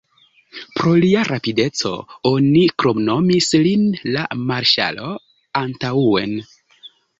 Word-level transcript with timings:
Pro 0.77 0.93
lia 1.03 1.21
rapideco 1.27 1.91
oni 2.29 2.63
kromnomis 2.85 3.51
lin 3.67 3.85
"La 4.17 4.25
marŝalo 4.49 5.13
antaŭen". 5.65 6.37